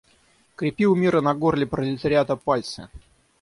[0.55, 2.89] Крепи у мира на горле пролетариата пальцы!